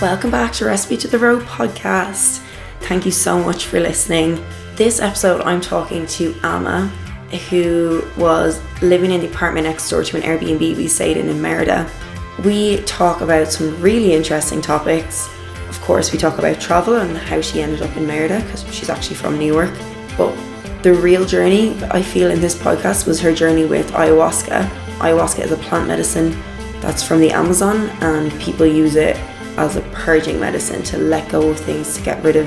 [0.00, 2.42] Welcome back to Recipe to the Road podcast.
[2.80, 4.42] Thank you so much for listening.
[4.74, 6.86] This episode, I'm talking to Ama,
[7.50, 11.42] who was living in the apartment next door to an Airbnb we stayed in in
[11.42, 11.86] Merida.
[12.46, 15.28] We talk about some really interesting topics.
[15.68, 18.88] Of course, we talk about travel and how she ended up in Merida because she's
[18.88, 19.74] actually from New York.
[20.16, 20.34] But
[20.82, 24.66] the real journey, I feel, in this podcast was her journey with ayahuasca.
[25.00, 26.42] Ayahuasca is a plant medicine
[26.80, 29.18] that's from the Amazon, and people use it
[29.56, 32.46] as a purging medicine to let go of things, to get rid of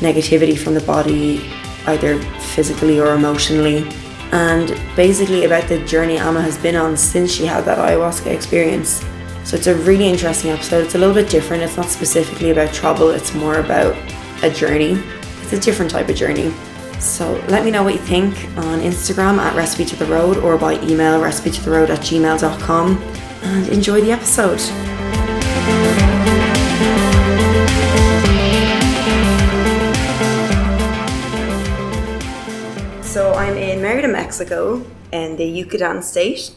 [0.00, 1.50] negativity from the body,
[1.86, 2.20] either
[2.54, 3.88] physically or emotionally.
[4.32, 9.04] And basically, about the journey Ama has been on since she had that ayahuasca experience.
[9.44, 10.84] So, it's a really interesting episode.
[10.84, 11.62] It's a little bit different.
[11.62, 13.94] It's not specifically about travel, it's more about
[14.42, 15.02] a journey.
[15.42, 16.52] It's a different type of journey.
[17.00, 20.56] So let me know what you think on Instagram at recipe to the road or
[20.56, 22.98] by email recipe to the road at gmail.com
[23.42, 24.60] and enjoy the episode.
[33.02, 36.52] So I'm in Merida, Mexico, in the Yucatan state,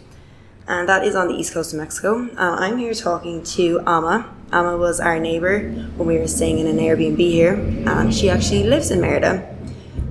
[0.67, 2.27] and that is on the east coast of Mexico.
[2.35, 4.27] Uh, I'm here talking to Ama.
[4.51, 8.63] Ama was our neighbor when we were staying in an Airbnb here, and she actually
[8.63, 9.55] lives in Merida.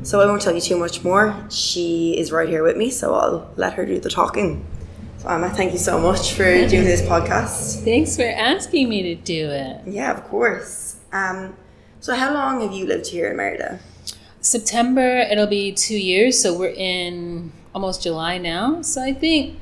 [0.04, 1.34] So I won't tell you too much more.
[1.50, 4.64] She is right here with me, so I'll let her do the talking.
[5.26, 7.82] So Ama, thank you so much for doing this podcast.
[7.82, 9.80] Thanks for asking me to do it.
[9.84, 11.00] Yeah, of course.
[11.10, 11.56] Um,
[11.98, 13.80] so how long have you lived here in Merida?
[14.40, 18.82] September, it'll be two years, so we're in almost July now.
[18.82, 19.58] So I think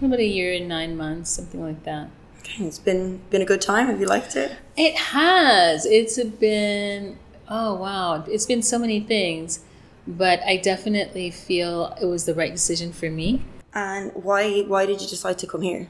[0.00, 2.10] about a year and nine months, something like that.
[2.38, 3.88] Okay, it's been been a good time.
[3.88, 4.56] Have you liked it?
[4.76, 5.84] It has.
[5.84, 8.22] It's been oh wow.
[8.28, 9.64] It's been so many things,
[10.06, 13.42] but I definitely feel it was the right decision for me.
[13.74, 15.88] And why why did you decide to come here?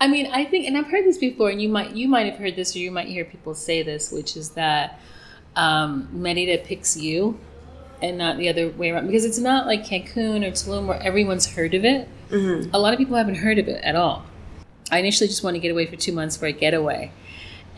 [0.00, 2.36] I mean, I think, and I've heard this before, and you might you might have
[2.38, 5.00] heard this, or you might hear people say this, which is that
[5.56, 7.38] um, Merida picks you,
[8.02, 11.54] and not the other way around, because it's not like Cancun or Tulum where everyone's
[11.54, 12.08] heard of it.
[12.30, 12.74] Mm-hmm.
[12.74, 14.24] A lot of people haven't heard of it at all.
[14.90, 17.10] I initially just wanted to get away for two months for a getaway,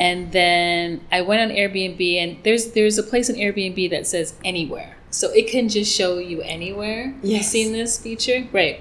[0.01, 4.35] and then I went on Airbnb, and there's there's a place on Airbnb that says
[4.45, 7.15] anywhere, so it can just show you anywhere.
[7.23, 7.51] You've Yes.
[7.51, 8.81] seen this feature, great.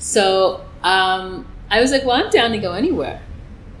[0.00, 3.20] So um, I was like, well, I'm down to go anywhere.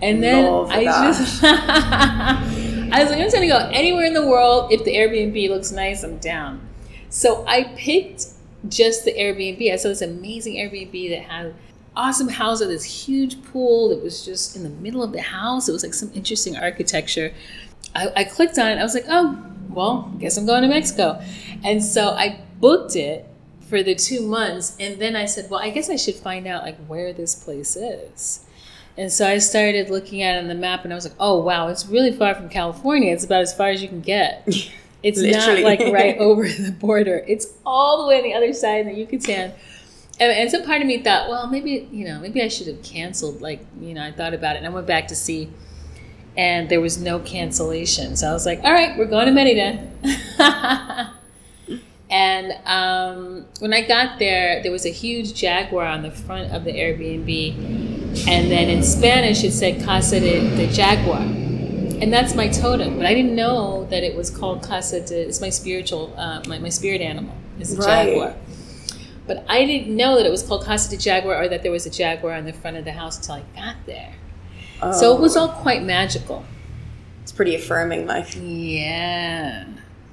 [0.02, 1.16] And then Love I that.
[1.16, 4.70] just, I was like, I'm just gonna go anywhere in the world.
[4.70, 6.60] If the Airbnb looks nice, I'm down.
[7.08, 8.26] So I picked
[8.68, 9.72] just the Airbnb.
[9.72, 11.54] I saw this amazing Airbnb that had
[11.96, 15.68] awesome house with this huge pool that was just in the middle of the house.
[15.68, 17.32] It was like some interesting architecture.
[17.94, 18.78] I, I clicked on it.
[18.78, 21.20] I was like, oh, well, guess I'm going to Mexico.
[21.64, 23.26] And so I booked it
[23.70, 24.76] for the two months.
[24.78, 27.76] And then I said, well, I guess I should find out like where this place
[27.76, 28.44] is.
[28.98, 31.40] And so I started looking at it on the map and I was like, oh,
[31.40, 33.14] wow, it's really far from California.
[33.14, 34.46] It's about as far as you can get.
[35.02, 37.24] It's not like right over the border.
[37.26, 39.52] It's all the way on the other side of the Yucatan.
[40.20, 42.82] And, and so part of me thought, well, maybe, you know, maybe I should have
[42.82, 43.40] canceled.
[43.40, 45.50] Like, you know, I thought about it and I went back to see
[46.36, 48.14] and there was no cancellation.
[48.14, 51.10] So I was like, all right, we're going to Merida.
[52.10, 56.64] and um, when I got there, there was a huge jaguar on the front of
[56.64, 58.26] the Airbnb.
[58.26, 61.20] And then in Spanish, it said Casa de, de Jaguar.
[61.20, 62.96] And that's my totem.
[62.96, 66.58] But I didn't know that it was called Casa de, it's my spiritual, uh, my,
[66.58, 68.06] my spirit animal is a Right.
[68.06, 68.34] jaguar.
[69.26, 71.86] But I didn't know that it was called Casa de Jaguar or that there was
[71.86, 74.14] a jaguar on the front of the house until I got there.
[74.82, 74.90] Oh.
[74.92, 76.44] So it was all quite magical.
[77.22, 78.06] it's pretty affirming.
[78.08, 79.66] Like Yeah.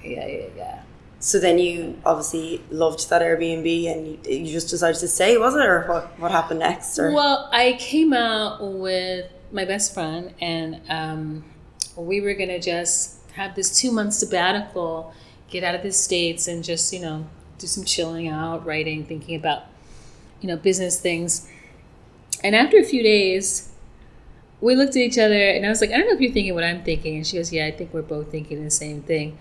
[0.03, 0.81] Yeah, yeah, yeah.
[1.19, 5.55] So, then you obviously loved that Airbnb, and you, you just decided to stay, was
[5.55, 6.19] it, or what?
[6.19, 6.99] What happened next?
[6.99, 11.43] Or Well, I came out with my best friend, and um,
[11.95, 15.13] we were going to just have this two month sabbatical,
[15.49, 17.25] get out of the States, and just, you know,
[17.57, 19.63] do some chilling out, writing, thinking about,
[20.41, 21.49] you know, business things.
[22.43, 23.71] And after a few days,
[24.61, 26.53] we looked at each other, and I was like, I don't know if you're thinking
[26.53, 27.15] what I'm thinking.
[27.15, 29.37] And she goes, Yeah, I think we're both thinking the same thing.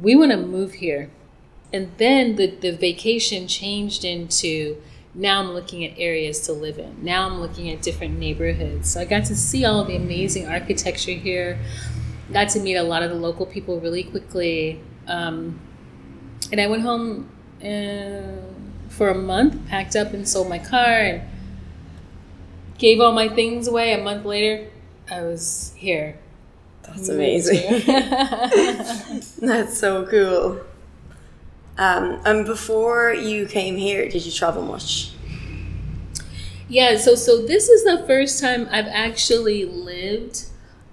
[0.00, 1.10] We want to move here.
[1.72, 4.82] And then the, the vacation changed into
[5.14, 7.02] now I'm looking at areas to live in.
[7.02, 8.90] Now I'm looking at different neighborhoods.
[8.90, 11.58] So I got to see all the amazing architecture here.
[12.32, 14.80] Got to meet a lot of the local people really quickly.
[15.06, 15.58] Um,
[16.52, 17.30] and I went home
[17.62, 18.42] uh,
[18.90, 21.22] for a month, packed up and sold my car, and
[22.76, 23.92] gave all my things away.
[23.94, 24.70] A month later,
[25.10, 26.18] I was here.
[26.86, 27.82] That's amazing.
[29.40, 30.60] that's so cool.
[31.78, 35.12] Um, and before you came here, did you travel much?
[36.68, 40.46] Yeah, so so this is the first time I've actually lived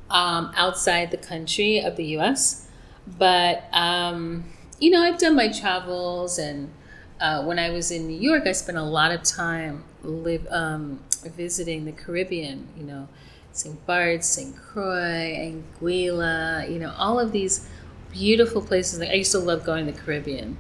[0.10, 2.68] um, outside the country of the U.S.
[3.08, 4.44] But um,
[4.80, 6.70] you know, I've done my travels, and
[7.20, 11.00] uh, when I was in New York, I spent a lot of time live um,
[11.24, 12.68] visiting the Caribbean.
[12.78, 13.08] You know,
[13.54, 13.86] St.
[13.86, 14.56] Bart's, St.
[14.58, 16.70] Croix, Anguilla.
[16.70, 17.70] You know, all of these
[18.12, 19.00] beautiful places.
[19.00, 20.58] I used to love going to the Caribbean.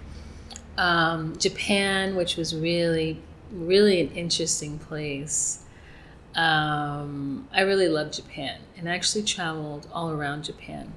[0.77, 3.19] Um, Japan, which was really,
[3.51, 5.63] really an interesting place.
[6.35, 10.93] Um, I really love Japan and actually traveled all around Japan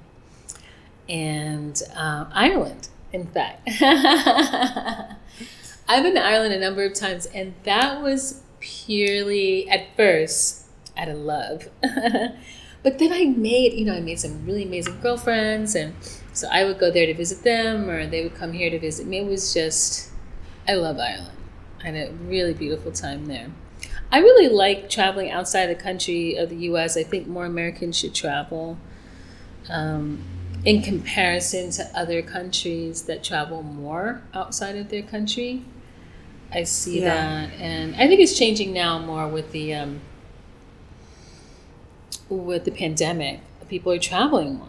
[1.09, 3.69] and uh, Ireland, in fact.
[5.89, 10.66] I've been to Ireland a number of times, and that was purely at first
[10.97, 11.69] out of love.
[12.83, 15.95] but then I made, you know, I made some really amazing girlfriends, and
[16.33, 19.07] so I would go there to visit them, or they would come here to visit
[19.07, 19.19] me.
[19.19, 20.11] It was just,
[20.69, 21.37] I love Ireland.
[21.83, 23.51] I had a really beautiful time there.
[24.11, 26.97] I really like traveling outside the country of the U.S.
[26.97, 28.79] I think more Americans should travel.
[29.69, 30.23] Um,
[30.67, 35.65] in comparison to other countries that travel more outside of their country.
[36.53, 37.15] I see yeah.
[37.15, 40.01] that, and I think it's changing now more with the um,
[42.29, 43.41] with the pandemic.
[43.69, 44.69] People are traveling more.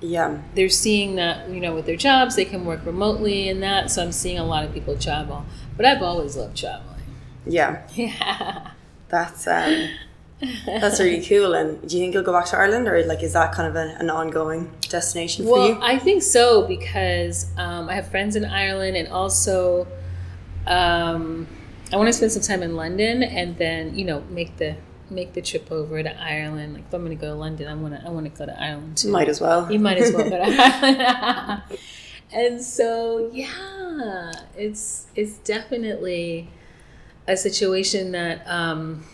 [0.00, 3.90] Yeah, they're seeing that you know with their jobs they can work remotely and that.
[3.90, 5.44] So I'm seeing a lot of people travel.
[5.76, 7.02] But I've always loved traveling.
[7.46, 8.70] Yeah, yeah.
[9.08, 9.88] That's um,
[10.66, 11.54] that's really cool.
[11.54, 13.74] And do you think you'll go back to Ireland, or like is that kind of
[13.74, 15.78] a, an ongoing destination for well, you?
[15.80, 19.88] I think so because um, I have friends in Ireland, and also
[20.66, 21.48] um,
[21.92, 24.76] I want to spend some time in London, and then you know make the
[25.10, 26.74] make the trip over to Ireland.
[26.74, 28.46] Like if I'm going to go to London, I want to I want to go
[28.46, 29.10] to Ireland too.
[29.10, 29.70] Might as well.
[29.70, 31.62] You might as well go to Ireland.
[32.32, 36.48] and so yeah, it's it's definitely
[37.26, 38.46] a situation that.
[38.46, 39.04] Um,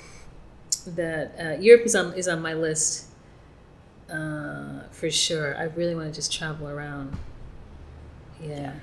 [0.87, 3.07] that uh, Europe is on is on my list
[4.11, 5.57] uh, for sure.
[5.57, 7.17] I really want to just travel around.
[8.43, 8.75] Yeah,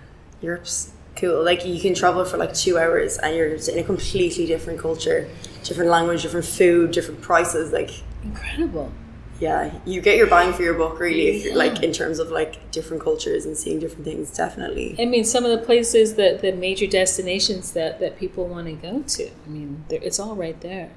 [0.41, 1.43] Europe's cool.
[1.43, 5.29] Like you can travel for like two hours and you're in a completely different culture,
[5.63, 7.71] different language, different food, different prices.
[7.71, 7.91] Like
[8.23, 8.91] incredible.
[9.39, 11.51] Yeah, you get your bang for your buck, really.
[11.51, 14.95] Like in terms of like different cultures and seeing different things, definitely.
[14.99, 18.73] I mean, some of the places that the major destinations that that people want to
[18.73, 19.29] go to.
[19.29, 20.91] I mean, it's all right there.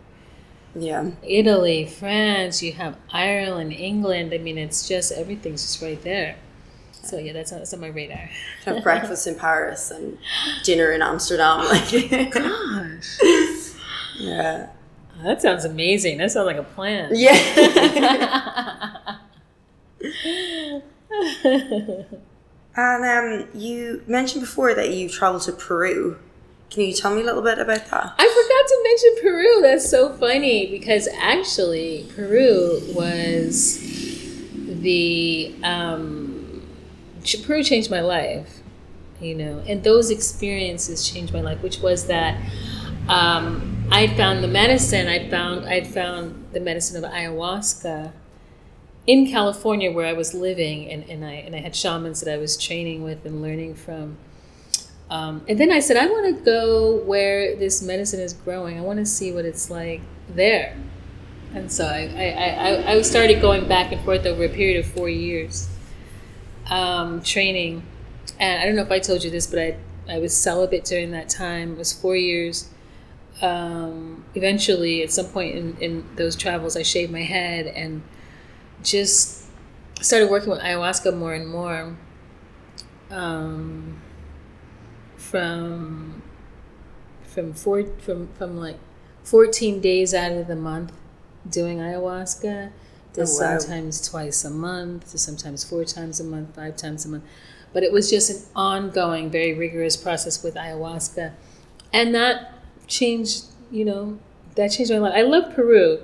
[0.74, 1.12] Yeah.
[1.22, 4.34] Italy, France, you have Ireland, England.
[4.34, 6.36] I mean, it's just everything's just right there.
[7.04, 8.30] So yeah, that's on, that's on my radar.
[8.64, 10.16] Have breakfast in Paris and
[10.64, 11.60] dinner in Amsterdam.
[11.68, 13.18] Like, gosh.
[14.16, 14.68] Yeah.
[15.18, 16.18] Oh, that sounds amazing.
[16.18, 17.10] That sounds like a plan.
[17.12, 17.34] Yeah.
[22.76, 26.18] and um, you mentioned before that you traveled to Peru.
[26.70, 28.14] Can you tell me a little bit about that?
[28.18, 29.60] I forgot to mention Peru.
[29.62, 33.78] That's so funny because actually, Peru was
[34.82, 35.54] the.
[35.62, 36.23] Um,
[37.44, 38.60] Peru changed my life,
[39.20, 42.40] you know, and those experiences changed my life, which was that
[43.08, 48.12] um, I found the medicine, I found, I'd found the medicine of ayahuasca
[49.06, 52.38] in California where I was living, and, and, I, and I had shamans that I
[52.38, 54.16] was training with and learning from
[55.10, 58.78] um, and then I said, I want to go where this medicine is growing.
[58.78, 60.76] I want to see what it's like there.
[61.54, 64.90] And so I, I, I, I started going back and forth over a period of
[64.90, 65.68] four years,
[66.70, 67.82] um, training.
[68.38, 69.76] And I don't know if I told you this, but I,
[70.08, 71.72] I was celibate during that time.
[71.72, 72.68] It was four years.
[73.42, 78.02] Um, eventually, at some point in, in those travels, I shaved my head and
[78.82, 79.46] just
[80.00, 81.96] started working with ayahuasca more and more.
[83.10, 84.00] Um,
[85.16, 86.22] from
[87.22, 88.78] from four from from like
[89.24, 90.92] 14 days out of the month
[91.48, 92.70] doing ayahuasca
[93.16, 93.58] oh, wow.
[93.58, 97.24] sometimes twice a month sometimes four times a month five times a month.
[97.72, 101.32] But it was just an ongoing very rigorous process with ayahuasca.
[101.92, 102.52] And that
[102.86, 104.18] changed you know
[104.56, 105.14] that changed my life.
[105.14, 106.00] I love peru.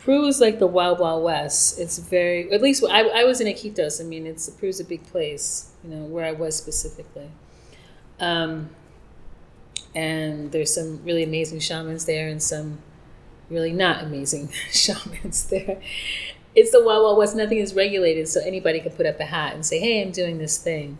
[0.00, 1.78] Peru is like the wild wild west.
[1.78, 4.00] It's very at least i, I was in iquitos.
[4.00, 7.30] I mean it's peru's a big place you know where i was specifically.
[8.20, 8.70] Um,
[9.94, 12.78] and there's some really amazing shamans there and some
[13.50, 15.80] really not amazing shamans there.
[16.54, 17.36] It's the Wild Wild West.
[17.36, 20.38] Nothing is regulated, so anybody can put up a hat and say, "Hey, I'm doing
[20.38, 20.98] this thing."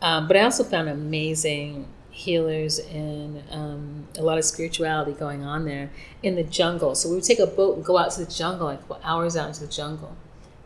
[0.00, 5.64] Um, but I also found amazing healers and um, a lot of spirituality going on
[5.64, 5.90] there
[6.22, 6.94] in the jungle.
[6.94, 9.48] So we would take a boat and go out to the jungle, like hours out
[9.48, 10.16] into the jungle,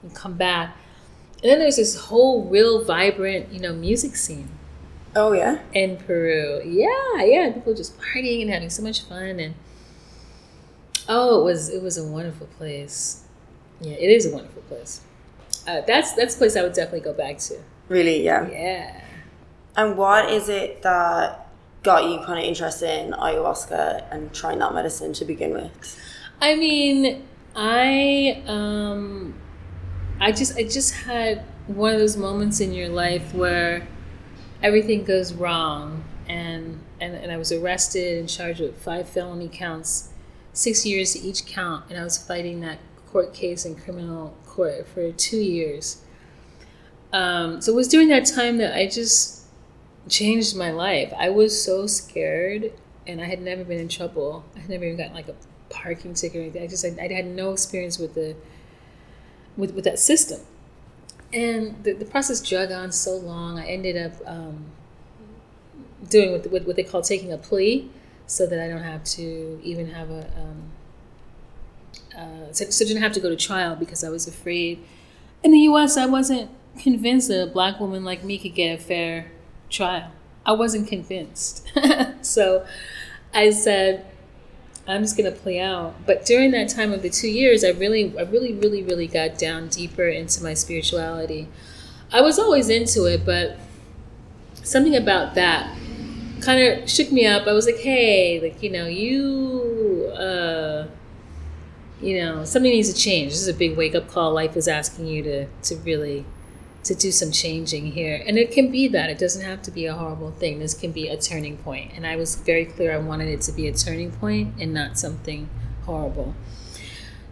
[0.02, 0.76] and come back.
[1.42, 4.48] And then there's this whole real vibrant, you know, music scene
[5.14, 5.58] Oh yeah.
[5.74, 6.62] In Peru.
[6.64, 7.50] Yeah, yeah.
[7.52, 9.54] People just partying and having so much fun and
[11.12, 13.24] oh it was it was a wonderful place.
[13.80, 15.02] Yeah, it is a wonderful place.
[15.66, 17.58] Uh, that's that's a place I would definitely go back to.
[17.88, 18.48] Really, yeah.
[18.48, 19.04] Yeah.
[19.76, 21.48] And what is it that
[21.82, 25.98] got you kind of interested in ayahuasca and trying that medicine to begin with?
[26.40, 29.34] I mean, I um,
[30.20, 33.86] I just I just had one of those moments in your life where
[34.62, 40.11] everything goes wrong, and and, and I was arrested and charged with five felony counts,
[40.52, 44.86] six years to each count, and I was fighting that court case in criminal court
[44.88, 46.02] for two years.
[47.12, 49.46] Um, so it was during that time that I just
[50.08, 51.12] changed my life.
[51.18, 52.72] I was so scared,
[53.06, 54.44] and I had never been in trouble.
[54.56, 55.34] I had never even gotten like a
[55.68, 56.62] parking ticket or anything.
[56.62, 58.36] I just I, I had no experience with the
[59.56, 60.40] with with that system,
[61.32, 63.58] and the, the process drug on so long.
[63.58, 64.66] I ended up um,
[66.08, 67.90] doing what, what what they call taking a plea,
[68.26, 70.70] so that I don't have to even have a um,
[72.16, 74.82] uh, so, so didn't have to go to trial because I was afraid.
[75.42, 78.82] In the U.S., I wasn't convinced that a black woman like me could get a
[78.82, 79.32] fair
[79.70, 80.10] trial.
[80.44, 81.66] I wasn't convinced.
[82.22, 82.66] so
[83.32, 84.06] I said,
[84.86, 85.94] I'm just gonna play out.
[86.06, 89.38] But during that time of the two years, I really, I really, really, really got
[89.38, 91.48] down deeper into my spirituality.
[92.12, 93.56] I was always into it, but
[94.62, 95.76] something about that
[96.42, 97.46] kind of shook me up.
[97.46, 100.86] I was like, hey, like you know, you, uh,
[102.00, 103.32] you know, something needs to change.
[103.32, 104.32] This is a big wake up call.
[104.32, 106.24] Life is asking you to to really
[106.84, 108.22] to do some changing here.
[108.26, 109.08] And it can be that.
[109.08, 110.58] It doesn't have to be a horrible thing.
[110.58, 111.92] This can be a turning point.
[111.94, 114.98] And I was very clear I wanted it to be a turning point and not
[114.98, 115.48] something
[115.84, 116.34] horrible.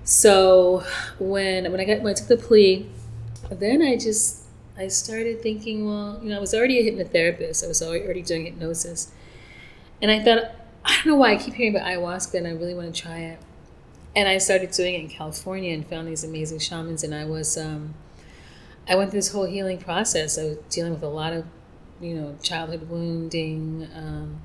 [0.05, 0.85] So
[1.19, 2.89] when when I got when I took the plea,
[3.51, 4.40] then I just
[4.81, 7.65] I started thinking, well, you know, I was already a hypnotherapist.
[7.65, 9.13] I was already doing hypnosis.
[10.03, 10.53] And I thought,
[10.85, 13.19] I don't know why I keep hearing about ayahuasca and I really want to try
[13.19, 13.39] it.
[14.17, 17.59] And I started doing it in California and found these amazing shamans and I was
[17.59, 17.95] um,
[18.89, 20.39] I went through this whole healing process.
[20.39, 21.45] I was dealing with a lot of,
[22.01, 24.41] you know, childhood wounding, um,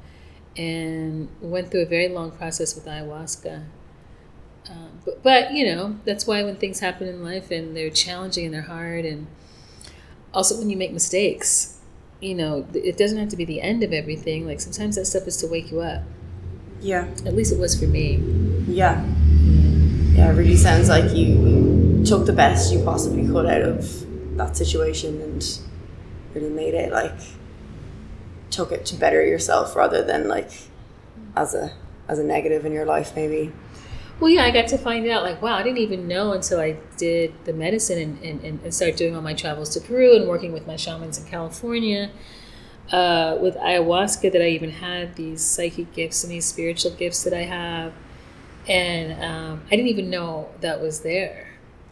[0.57, 3.63] and went through a very long process with ayahuasca.
[4.69, 8.45] Um, but, but you know, that's why when things happen in life and they're challenging
[8.45, 9.27] and they're hard, and
[10.35, 11.79] also when you make mistakes,
[12.19, 14.45] you know, it doesn't have to be the end of everything.
[14.45, 16.03] Like sometimes that stuff is to wake you up.
[16.81, 17.07] Yeah.
[17.25, 18.17] At least it was for me.
[18.67, 19.03] Yeah.
[20.13, 24.55] Yeah, it really sounds like you took the best you possibly could out of that
[24.55, 25.59] situation and
[26.33, 27.17] really made it like
[28.51, 30.51] took it to better yourself rather than like
[31.35, 31.73] as a
[32.07, 33.51] as a negative in your life maybe
[34.19, 36.75] well yeah i got to find out like wow i didn't even know until i
[36.97, 40.51] did the medicine and, and, and started doing all my travels to peru and working
[40.51, 42.09] with my shamans in california
[42.91, 47.33] uh, with ayahuasca that i even had these psychic gifts and these spiritual gifts that
[47.33, 47.93] i have
[48.67, 51.45] and um, i didn't even know that was there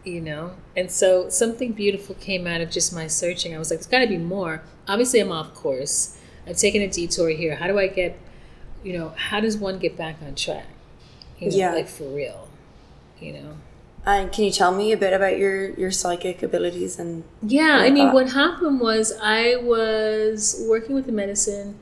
[0.03, 0.55] you know?
[0.75, 3.55] And so something beautiful came out of just my searching.
[3.55, 4.61] I was like, there's got to be more.
[4.87, 6.17] Obviously, I'm off course.
[6.45, 7.55] I've taken a detour here.
[7.55, 8.19] How do I get,
[8.83, 10.65] you know, how does one get back on track?
[11.43, 11.73] You know, yeah.
[11.73, 12.47] Like for real,
[13.19, 13.57] you know?
[14.05, 17.23] And can you tell me a bit about your, your psychic abilities and?
[17.41, 21.79] Yeah, I mean, what happened was I was working with the medicine,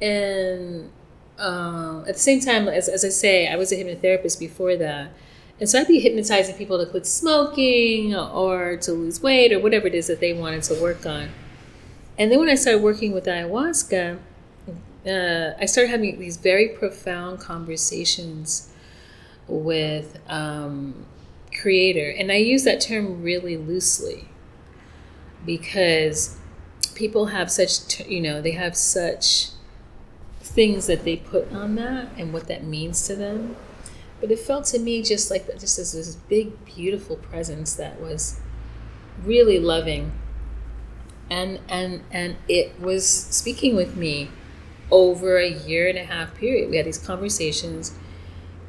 [0.00, 0.90] and
[1.38, 5.10] uh, at the same time, as, as I say, I was a hypnotherapist before that.
[5.60, 9.86] And so I'd be hypnotizing people to quit smoking or to lose weight or whatever
[9.86, 11.30] it is that they wanted to work on.
[12.16, 14.18] And then when I started working with ayahuasca,
[15.06, 18.70] uh, I started having these very profound conversations
[19.48, 21.06] with um,
[21.58, 22.10] creator.
[22.10, 24.28] And I use that term really loosely
[25.44, 26.36] because
[26.94, 29.48] people have such, you know, they have such
[30.40, 33.56] things that they put on that and what that means to them
[34.20, 38.40] but it felt to me just like just as this big, beautiful presence that was
[39.24, 40.12] really loving,
[41.30, 44.30] and and and it was speaking with me
[44.90, 46.70] over a year and a half period.
[46.70, 47.92] We had these conversations,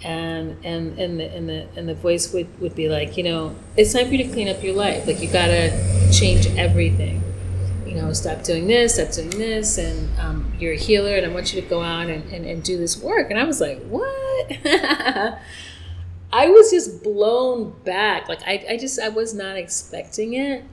[0.04, 3.56] and and and the and the and the voice would would be like, you know,
[3.76, 5.06] it's time for you to clean up your life.
[5.08, 5.72] Like you gotta
[6.12, 7.24] change everything.
[7.86, 11.30] You know, stop doing this, stop doing this, and um, you're a healer, and I
[11.30, 13.32] want you to go out and, and, and do this work.
[13.32, 14.52] And I was like, what?
[16.32, 18.30] I was just blown back.
[18.30, 20.64] Like I, I just I was not expecting it.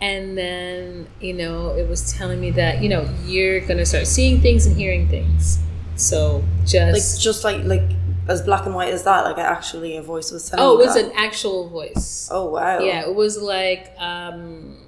[0.00, 4.40] And then, you know, it was telling me that, you know, you're gonna start seeing
[4.40, 5.58] things and hearing things.
[5.96, 7.96] So just like just like like
[8.28, 10.64] as black and white as that, like actually a voice was telling.
[10.64, 11.06] Oh, it was that.
[11.06, 12.28] an actual voice.
[12.32, 12.80] Oh wow.
[12.80, 14.78] Yeah, it was like um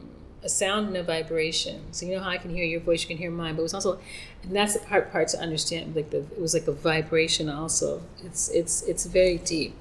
[0.43, 1.83] a sound and a vibration.
[1.93, 3.65] So you know how I can hear your voice, you can hear mine, but it
[3.65, 3.99] was also,
[4.43, 5.97] and that's the hard part to understand.
[5.97, 7.49] Like the, it was like a vibration.
[7.49, 9.75] Also, it's it's it's very deep.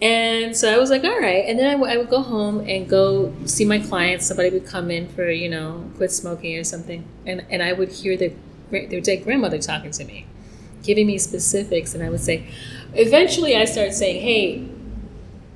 [0.00, 1.44] And so I was like, all right.
[1.46, 4.26] And then I, w- I would go home and go see my clients.
[4.26, 7.04] Somebody would come in for, you know, quit smoking or something.
[7.26, 8.30] And, and I would hear their,
[8.70, 10.26] their dead grandmother talking to me,
[10.88, 11.94] giving me specifics.
[11.94, 12.48] And I would say,
[12.94, 14.68] eventually I started saying, hey,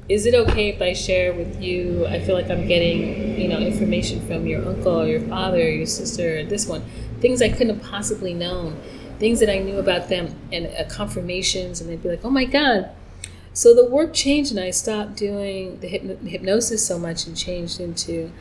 [0.09, 2.07] is it okay if I share with you?
[2.07, 5.73] I feel like I'm getting, you know, information from your uncle or your father or
[5.81, 6.83] your sister or this one.
[7.21, 8.81] Things I couldn't have possibly known.
[9.19, 11.81] Things that I knew about them and uh, confirmations.
[11.81, 12.91] And they'd be like, oh my God
[13.55, 17.81] so the work changed, and I stopped doing the hypno- hypnosis so much and changed
[17.81, 18.33] into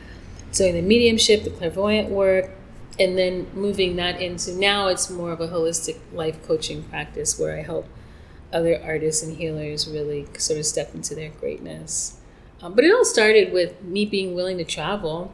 [0.52, 2.50] doing the mediumship, the clairvoyant work,
[2.98, 7.58] and then moving that into now it's more of a holistic life coaching practice where
[7.58, 7.88] I help
[8.52, 12.18] other artists and healers really sort of step into their greatness.
[12.60, 15.32] Um, but it all started with me being willing to travel,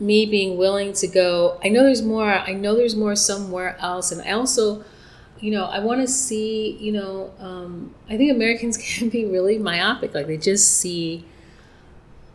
[0.00, 1.60] me being willing to go.
[1.62, 2.24] I know there's more.
[2.24, 4.84] I know there's more somewhere else, and I also
[5.44, 9.58] you know, I want to see, you know, um, I think Americans can be really
[9.58, 10.14] myopic.
[10.14, 11.26] Like they just see,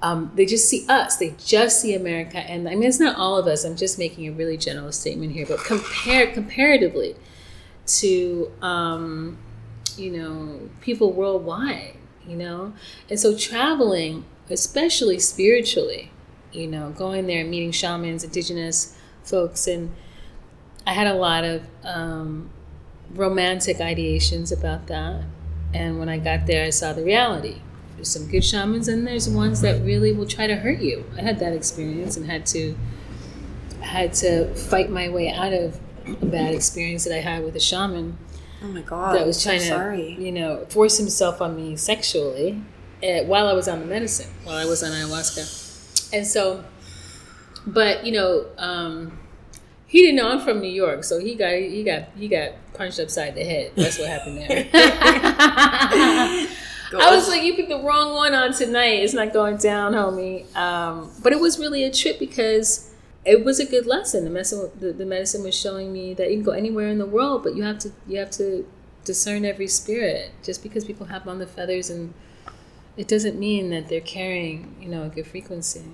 [0.02, 1.18] um, they just see us.
[1.18, 2.38] They just see America.
[2.38, 3.64] And I mean, it's not all of us.
[3.64, 5.46] I'm just making a really general statement here.
[5.46, 7.16] But compare comparatively
[7.88, 9.38] to, um,
[9.98, 12.74] you know, people worldwide, you know,
[13.10, 16.12] and so traveling, especially spiritually,
[16.52, 19.94] you know, going there and meeting shamans, indigenous folks, and
[20.88, 22.50] I had a lot of um,
[23.12, 25.24] romantic ideations about that.
[25.74, 27.62] And when I got there, I saw the reality.
[28.00, 31.04] There's some good shamans, and there's ones that really will try to hurt you.
[31.18, 32.78] I had that experience and had to
[33.82, 37.60] had to fight my way out of a bad experience that I had with a
[37.60, 38.18] shaman.
[38.64, 39.16] Oh my god!
[39.16, 40.14] That was trying so to, sorry.
[40.14, 42.64] you know, force himself on me sexually
[43.04, 46.64] uh, while I was on the medicine, while I was on ayahuasca, and so,
[47.68, 49.20] but you know, um,
[49.88, 53.02] he didn't know I'm from New York, so he got he got he got punched
[53.02, 53.74] upside the head.
[53.76, 56.48] That's what happened there.
[56.98, 59.04] I was like, you picked the wrong one on tonight.
[59.04, 60.54] It's not going down, homie.
[60.56, 62.92] Um, but it was really a trip because
[63.26, 64.24] it was a good lesson.
[64.24, 67.06] The medicine, the, the medicine was showing me that you can go anywhere in the
[67.06, 68.68] world, but you have to you have to
[69.06, 70.32] discern every spirit.
[70.44, 72.14] Just because people have on the feathers and
[72.98, 75.86] it doesn't mean that they're carrying, you know, a good frequency.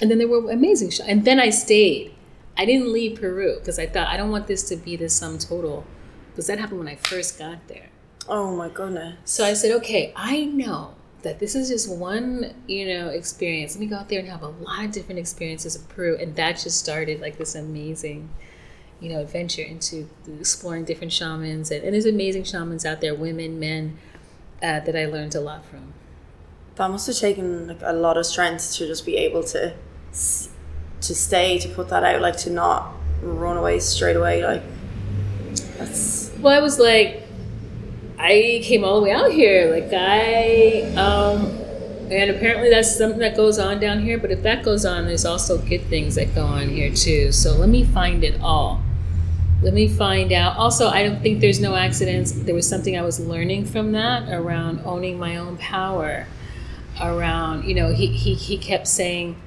[0.00, 1.08] And then there were amazing shots.
[1.08, 2.14] And then I stayed.
[2.56, 5.38] I didn't leave Peru because I thought I don't want this to be the sum
[5.38, 5.84] total
[6.30, 7.88] because that happened when I first got there.
[8.28, 9.16] Oh my goodness.
[9.24, 13.74] So I said, okay, I know that this is just one, you know, experience.
[13.74, 16.36] Let me go out there and have a lot of different experiences of Peru, and
[16.36, 18.28] that just started like this amazing,
[19.00, 23.58] you know, adventure into exploring different shamans, and, and there's amazing shamans out there, women,
[23.58, 23.98] men,
[24.62, 25.94] uh, that I learned a lot from.
[26.76, 29.74] That must have taken like a lot of strength to just be able to
[30.12, 34.44] to stay, to put that out, like to not run away straight away.
[34.44, 34.62] Like
[35.78, 37.22] that's Well, I was like,
[38.18, 39.70] I came all the way out here.
[39.72, 41.46] Like I, um,
[42.10, 44.18] and apparently that's something that goes on down here.
[44.18, 47.32] But if that goes on, there's also good things that go on here too.
[47.32, 48.82] So let me find it all.
[49.62, 50.56] Let me find out.
[50.56, 52.32] Also, I don't think there's no accidents.
[52.32, 56.26] There was something I was learning from that around owning my own power.
[57.00, 59.40] Around, you know, he he, he kept saying,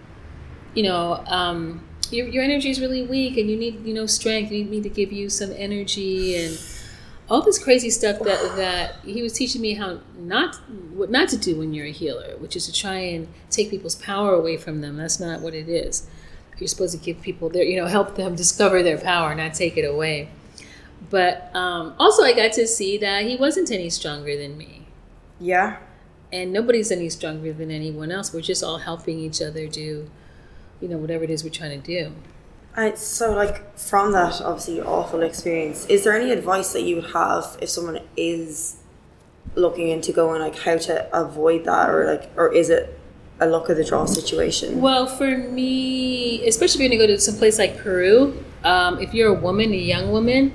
[0.73, 4.51] you know, um, your, your energy is really weak and you need, you know, strength.
[4.51, 6.57] You need me to give you some energy and
[7.31, 10.57] all this crazy stuff that, that he was teaching me how not
[10.91, 13.95] what not to do when you're a healer, which is to try and take people's
[13.95, 14.97] power away from them.
[14.97, 16.07] That's not what it is.
[16.57, 19.77] You're supposed to give people their, you know, help them discover their power, not take
[19.77, 20.29] it away.
[21.09, 24.87] But um, also, I got to see that he wasn't any stronger than me
[25.39, 25.77] yeah.
[26.33, 28.33] and nobody's any stronger than anyone else.
[28.33, 30.09] We're just all helping each other do,
[30.81, 32.13] you know, whatever it is we're trying to do.
[32.75, 37.11] And so, like from that obviously awful experience, is there any advice that you would
[37.11, 38.77] have if someone is
[39.55, 42.97] looking into going like how to avoid that, or like, or is it
[43.41, 44.79] a luck of the draw situation?
[44.79, 48.99] Well, for me, especially if you're going to go to some place like Peru, um,
[48.99, 50.53] if you're a woman, a young woman,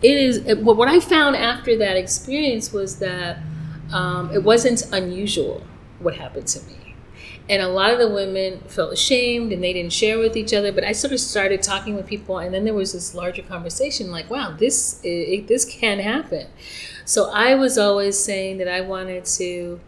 [0.00, 3.38] it is what I found after that experience was that
[3.92, 5.62] um, it wasn't unusual
[5.98, 6.77] what happened to me.
[7.50, 10.70] And a lot of the women felt ashamed and they didn't share with each other.
[10.70, 14.10] But I sort of started talking with people, and then there was this larger conversation
[14.10, 16.46] like, wow, this, it, this can happen.
[17.06, 19.80] So I was always saying that I wanted to,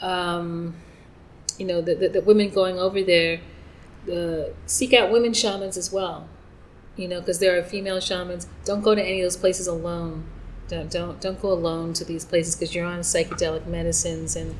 [0.00, 0.74] um,
[1.56, 3.40] you know, the, the, the women going over there,
[4.12, 6.28] uh, seek out women shamans as well.
[6.96, 8.48] You know, because there are female shamans.
[8.64, 10.24] Don't go to any of those places alone.
[10.66, 14.56] Don't don't don't go alone to these places because you're on psychedelic medicines and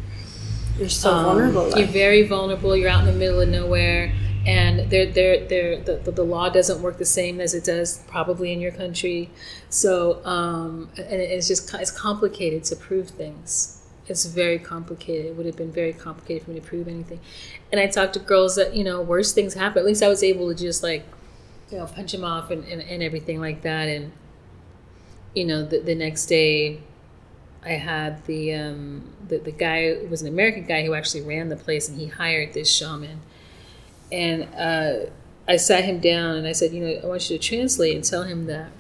[0.79, 1.77] You're so um, vulnerable.
[1.77, 2.77] You're very vulnerable.
[2.77, 4.13] You're out in the middle of nowhere,
[4.47, 7.99] and they're, they're, they're, the, the, the law doesn't work the same as it does
[8.07, 9.31] probably in your country.
[9.69, 13.83] So, um, and it's just it's complicated to prove things.
[14.07, 15.27] It's very complicated.
[15.27, 17.21] It would have been very complicated for me to prove anything.
[17.71, 19.81] And I talked to girls that, you know, worse things happen.
[19.81, 21.05] At least I was able to just like,
[21.71, 23.89] you know, punch them off and, and, and everything like that.
[23.89, 24.13] And,
[25.35, 26.81] you know, the, the next day
[27.69, 31.57] I had the, um, the, the guy, was an American guy who actually ran the
[31.57, 33.21] place and he hired this shaman.
[34.11, 35.11] And uh,
[35.47, 38.05] I sat him down and I said, you know, I want you to translate and
[38.05, 38.71] tell him that,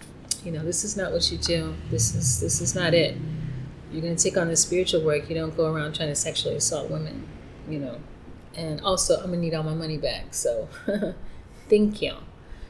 [0.44, 1.74] you know, this is not what you do.
[1.90, 3.16] This is, this is not it
[3.92, 5.28] you're going to take on the spiritual work.
[5.28, 7.26] You don't go around trying to sexually assault women,
[7.68, 8.00] you know.
[8.54, 10.34] And also, I'm to need all my money back.
[10.34, 10.68] So,
[11.68, 12.14] thank you.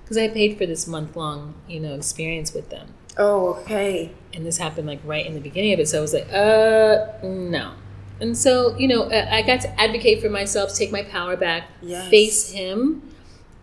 [0.02, 2.94] Because I paid for this month long, you know, experience with them.
[3.18, 4.12] Oh, okay.
[4.32, 5.88] And this happened like right in the beginning of it.
[5.88, 7.72] So I was like, uh, no.
[8.20, 12.08] And so, you know, I got to advocate for myself, take my power back, yes.
[12.08, 13.02] face him,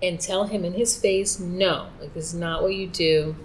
[0.02, 3.36] and tell him in his face, no, like this is not what you do.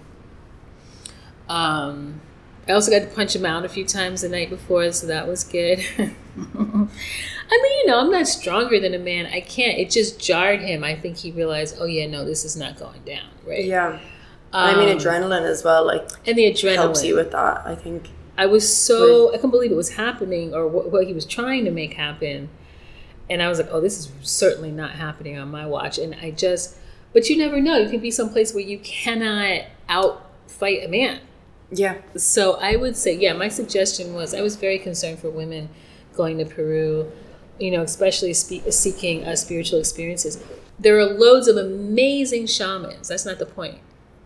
[1.49, 2.21] Um,
[2.67, 5.27] I also got to punch him out a few times the night before, so that
[5.27, 5.79] was good.
[5.97, 9.25] I mean, you know, I'm not stronger than a man.
[9.25, 9.77] I can't.
[9.77, 10.83] It just jarred him.
[10.83, 13.65] I think he realized, oh yeah, no, this is not going down, right?
[13.65, 13.99] Yeah.
[14.53, 17.65] Um, I mean, adrenaline as well, like and the adrenaline helps you with that.
[17.65, 18.09] I think.
[18.37, 21.65] I was so I couldn't believe it was happening, or what, what he was trying
[21.65, 22.49] to make happen,
[23.29, 25.97] and I was like, oh, this is certainly not happening on my watch.
[25.97, 26.75] And I just,
[27.13, 27.77] but you never know.
[27.77, 31.21] You can be someplace where you cannot outfight a man
[31.71, 31.97] yeah.
[32.17, 35.69] So I would say, yeah, my suggestion was I was very concerned for women
[36.15, 37.11] going to Peru,
[37.59, 40.43] you know, especially spe- seeking uh, spiritual experiences.
[40.77, 43.07] There are loads of amazing shamans.
[43.07, 43.79] That's not the point.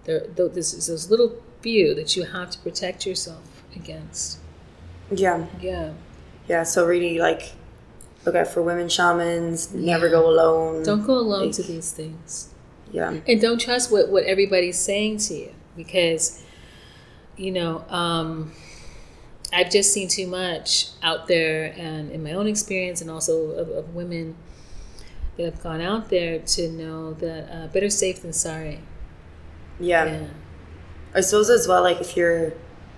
[0.06, 4.39] There, there's, there's little few that you have to protect yourself against.
[5.12, 5.46] Yeah.
[5.60, 5.94] Yeah.
[6.48, 6.63] Yeah.
[6.63, 7.54] So really, like,
[8.26, 9.74] look out for women shamans.
[9.74, 10.84] Never go alone.
[10.84, 12.54] Don't go alone like, to these things.
[12.91, 13.20] Yeah.
[13.28, 16.46] And don't trust what what everybody's saying to you because
[17.38, 18.54] you know, um,
[19.54, 23.70] I've just seen too much out there, and in my own experience, and also of,
[23.70, 24.36] of women
[25.38, 28.80] that have gone out there to know that uh, better safe than sorry.
[29.80, 30.06] Yeah.
[30.06, 30.28] yeah.
[31.14, 32.54] I suppose as well, like if you're,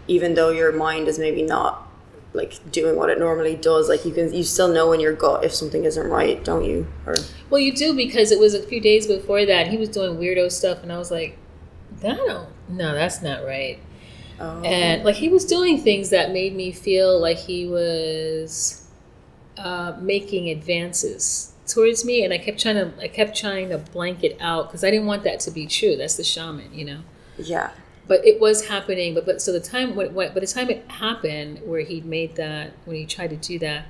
[0.08, 1.88] even though your mind is maybe not
[2.34, 5.44] like doing what it normally does, like you can, you still know in your gut
[5.44, 6.88] if something isn't right, don't you?
[7.06, 7.16] Or
[7.50, 10.52] well, you do because it was a few days before that he was doing weirdo
[10.52, 11.38] stuff, and I was like,
[12.02, 13.80] that don't, no, that's not right.
[14.40, 14.62] Oh.
[14.62, 18.88] And like he was doing things that made me feel like he was
[19.58, 24.24] uh, making advances towards me, and I kept trying to I kept trying to blank
[24.24, 25.96] it out because I didn't want that to be true.
[25.96, 27.00] That's the shaman, you know.
[27.38, 27.72] Yeah.
[28.08, 29.14] But it was happening.
[29.14, 32.36] But but so the time when, when by the time it happened, where he made
[32.36, 33.86] that when he tried to do that,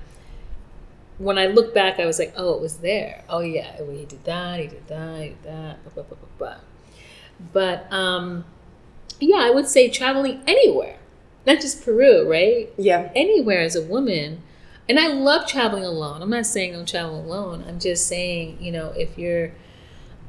[1.19, 3.23] when I look back, I was like, oh, it was there.
[3.29, 4.59] Oh yeah, he did that.
[4.59, 5.21] He did that.
[5.21, 5.83] He did that.
[5.83, 6.57] Blah, blah, blah, blah, blah.
[7.53, 8.45] But um,
[9.19, 10.97] yeah, I would say traveling anywhere,
[11.45, 12.69] not just Peru, right?
[12.77, 13.11] Yeah.
[13.15, 14.41] Anywhere as a woman.
[14.89, 16.21] And I love traveling alone.
[16.21, 17.65] I'm not saying don't travel alone.
[17.67, 19.51] I'm just saying, you know, if you're,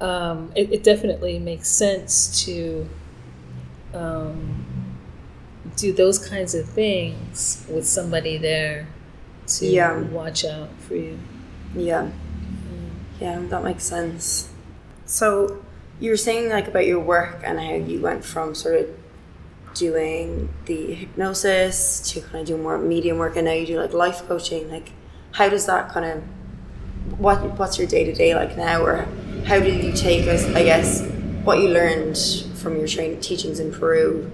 [0.00, 2.88] um, it, it definitely makes sense to
[3.94, 4.96] um,
[5.76, 8.88] do those kinds of things with somebody there
[9.46, 10.00] to yeah.
[10.00, 11.18] watch out for you.
[11.74, 12.10] Yeah.
[12.10, 12.90] Mm.
[13.20, 14.50] Yeah, that makes sense.
[15.06, 15.64] So,
[16.00, 18.97] you were saying like about your work and how you went from sort of
[19.74, 23.92] doing the hypnosis to kind of do more medium work and now you do like
[23.92, 24.92] life coaching like
[25.32, 26.22] how does that kind of
[27.18, 29.06] what what's your day-to-day like now or
[29.46, 31.06] how did you take us i guess
[31.44, 32.18] what you learned
[32.56, 34.30] from your training teachings in peru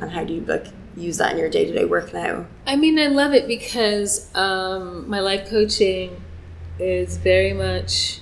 [0.00, 2.46] and how do you like use that in your day-to-day work now?
[2.66, 6.22] I mean i love it because um, my life coaching
[6.78, 8.20] is very much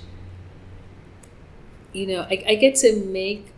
[1.95, 3.53] you know, I, I get to make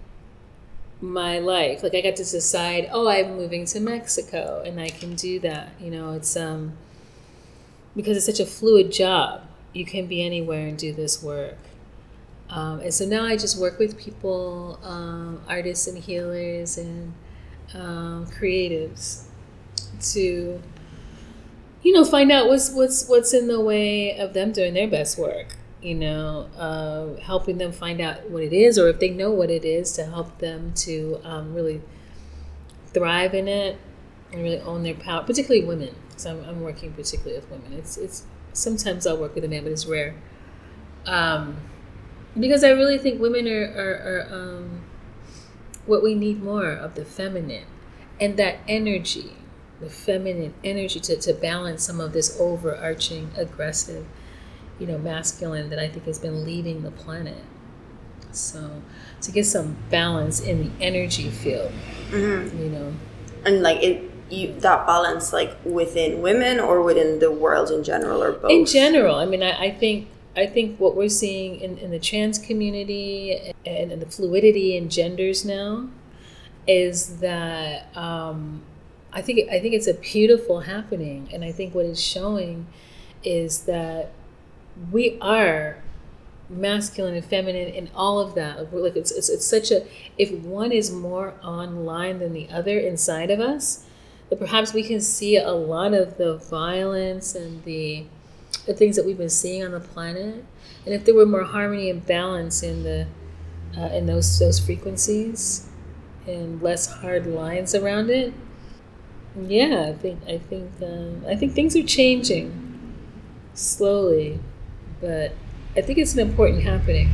[1.01, 1.83] my life.
[1.83, 5.69] Like I got to decide, oh, I'm moving to Mexico, and I can do that.
[5.79, 6.73] You know, it's um
[7.95, 9.41] because it's such a fluid job.
[9.73, 11.57] You can be anywhere and do this work.
[12.49, 17.13] Um, and so now I just work with people, um, artists and healers and
[17.73, 19.23] um, creatives,
[20.13, 20.61] to
[21.83, 25.17] you know find out what's what's what's in the way of them doing their best
[25.17, 25.55] work
[25.87, 29.49] you know, uh, helping them find out what it is, or if they know what
[29.49, 31.81] it is, to help them to um, really
[32.87, 33.77] thrive in it
[34.33, 35.95] and really own their power, particularly women.
[36.17, 37.71] So I'm, I'm working particularly with women.
[37.71, 40.13] It's it's sometimes I'll work with a man, but it's rare.
[41.05, 41.55] Um,
[42.37, 44.81] because I really think women are are, are um,
[45.85, 47.67] what we need more of the feminine,
[48.19, 49.31] and that energy,
[49.79, 54.05] the feminine energy to to balance some of this overarching aggressive
[54.79, 57.43] you know, masculine that I think has been leading the planet.
[58.31, 58.81] So
[59.21, 61.71] to get some balance in the energy field,
[62.09, 62.57] mm-hmm.
[62.57, 62.93] you know,
[63.45, 68.21] and like it you that balance like within women or within the world in general
[68.21, 68.51] or both?
[68.51, 71.99] In general, I mean, I, I think I think what we're seeing in, in the
[71.99, 75.87] trans community and, and the fluidity in genders now
[76.67, 78.61] is that um,
[79.11, 82.67] I think I think it's a beautiful happening, and I think what it's showing
[83.23, 84.11] is that
[84.91, 85.77] we are
[86.49, 88.73] masculine and feminine and all of that.
[88.73, 89.85] Like it's, it's it's such a
[90.17, 93.85] if one is more online than the other inside of us,
[94.29, 98.05] that perhaps we can see a lot of the violence and the
[98.65, 100.43] the things that we've been seeing on the planet.
[100.85, 103.07] And if there were more harmony and balance in the
[103.77, 105.67] uh, in those those frequencies
[106.25, 108.33] and less hard lines around it,
[109.39, 112.63] yeah, I think I think um, I think things are changing
[113.53, 114.39] slowly,
[115.01, 115.33] but
[115.75, 117.11] I think it's an important happening.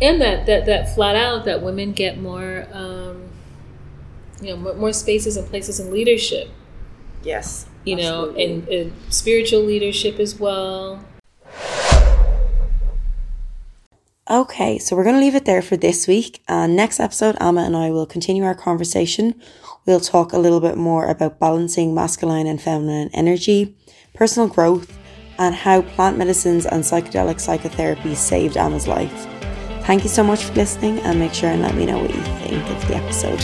[0.00, 3.28] And that that that flat out that women get more, um,
[4.40, 6.48] you know, more, more spaces and places in leadership.
[7.22, 7.66] Yes.
[7.84, 11.04] You know, and, and spiritual leadership as well.
[14.30, 16.42] Okay, so we're going to leave it there for this week.
[16.48, 19.40] And next episode, Ama and I will continue our conversation.
[19.86, 23.74] We'll talk a little bit more about balancing masculine and feminine energy,
[24.12, 24.97] personal growth,
[25.38, 29.26] and how plant medicines and psychedelic psychotherapy saved Ama's life.
[29.84, 32.20] Thank you so much for listening, and make sure and let me know what you
[32.20, 33.40] think of the episode.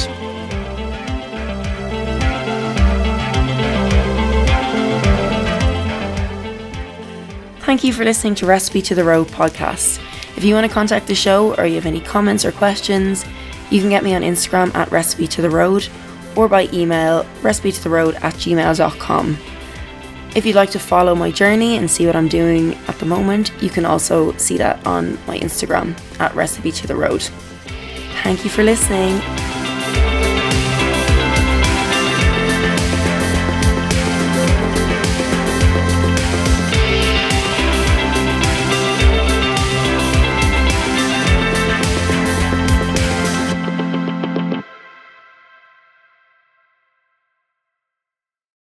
[7.64, 9.98] Thank you for listening to Recipe to the Road podcast.
[10.36, 13.24] If you want to contact the show or you have any comments or questions,
[13.70, 15.88] you can get me on Instagram at recipe to the road
[16.36, 19.38] or by email recipe to the road at gmail.com.
[20.34, 23.52] If you'd like to follow my journey and see what I'm doing at the moment,
[23.62, 27.22] you can also see that on my Instagram at recipe to the road.
[28.24, 29.20] Thank you for listening.